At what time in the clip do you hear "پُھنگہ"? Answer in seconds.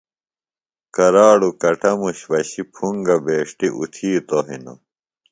2.73-3.15